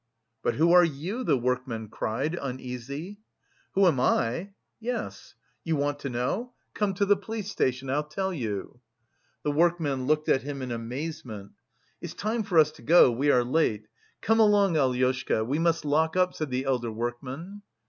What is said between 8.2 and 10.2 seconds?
you." The workmen